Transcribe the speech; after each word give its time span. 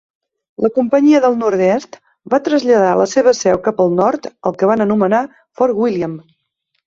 La 0.65 0.69
companyia 0.77 1.19
del 1.25 1.35
nord-oest 1.41 1.99
va 2.35 2.39
traslladar 2.47 2.95
la 3.01 3.05
seva 3.13 3.35
seu 3.41 3.61
cap 3.67 3.83
al 3.85 3.93
nord, 3.99 4.25
al 4.51 4.57
que 4.63 4.71
van 4.73 4.83
anomenar 4.87 5.23
Fort 5.61 5.77
William. 5.85 6.17